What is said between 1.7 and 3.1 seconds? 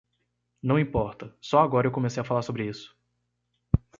eu comecei a falar sobre isso.